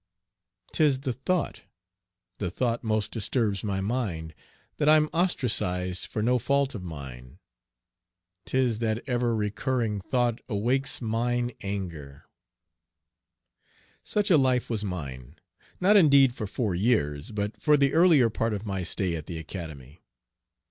[0.73, 1.61] 'Tis the thought,
[2.39, 4.33] the thought most disturbs my mind,
[4.77, 7.37] That I'm ostracized for no fault of mine,
[8.47, 12.25] 'Tis that ever recurring thought awakes Mine anger
[14.03, 15.35] Such a life was mine,
[15.79, 19.37] not indeed for four years, but for the earlier part of my stay at the
[19.37, 20.01] Academy.